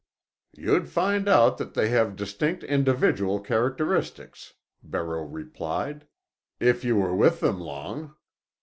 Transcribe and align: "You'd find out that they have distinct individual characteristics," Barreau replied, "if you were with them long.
"You'd 0.55 0.89
find 0.89 1.27
out 1.27 1.59
that 1.59 1.75
they 1.75 1.89
have 1.89 2.15
distinct 2.15 2.63
individual 2.63 3.39
characteristics," 3.39 4.55
Barreau 4.81 5.21
replied, 5.21 6.07
"if 6.59 6.83
you 6.83 6.95
were 6.95 7.15
with 7.15 7.39
them 7.39 7.59
long. 7.59 8.15